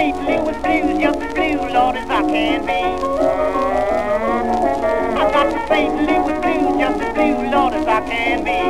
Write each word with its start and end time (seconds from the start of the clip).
play 0.00 0.12
blue 0.12 0.46
with 0.46 0.62
blues, 0.62 0.98
just 0.98 1.20
as 1.20 1.34
blue, 1.34 1.68
Lord, 1.68 1.96
as 1.96 2.08
I 2.08 2.22
can 2.22 2.64
be. 2.64 2.82
I 5.20 5.30
got 5.30 5.50
to 5.52 5.66
play 5.66 5.88
blue 5.88 6.24
with 6.24 6.40
blues, 6.40 6.78
just 6.78 7.02
as 7.02 7.12
blue, 7.12 7.50
Lord, 7.50 7.74
as 7.74 7.86
I 7.86 8.00
can 8.08 8.42
be. 8.42 8.60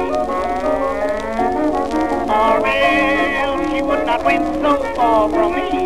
Or 2.38 2.60
well, 2.60 3.70
she 3.70 3.80
would 3.80 4.06
not 4.06 4.24
went 4.24 4.44
so 4.60 4.82
far 4.96 5.28
from 5.28 5.54
me. 5.54 5.79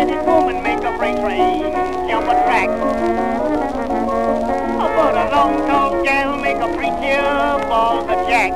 let 0.00 0.08
it 0.08 0.24
boom 0.24 0.62
make 0.62 0.82
a 0.82 0.96
freight 0.96 1.16
train 1.16 1.60
jump 2.08 2.26
a 2.26 2.36
track. 2.44 2.68
But 4.96 5.14
a 5.14 5.30
long 5.30 5.58
tall 5.68 6.02
gal 6.02 6.36
make 6.40 6.56
a 6.56 6.68
preacher 6.74 7.20
fall 7.68 8.08
a 8.08 8.14
jack. 8.28 8.52